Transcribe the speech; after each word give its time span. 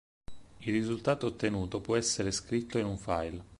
Il 0.61 0.73
risultato 0.73 1.27
ottenuto 1.27 1.79
può 1.79 1.95
essere 1.95 2.31
scritto 2.31 2.79
in 2.79 2.85
un 2.85 2.97
file. 2.97 3.45